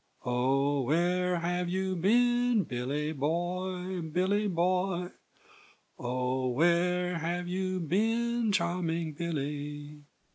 "Oh, 0.25 0.81
where 0.81 1.37
have 1.41 1.69
you 1.69 1.95
been, 1.95 2.63
Billy 2.63 3.11
boy, 3.11 4.01
Billy 4.01 4.47
boy? 4.47 5.09
Oh, 5.99 6.47
where 6.49 7.19
have 7.19 7.47
you 7.47 7.79
been, 7.81 8.51
charming 8.51 9.13
Billy?" 9.13 10.01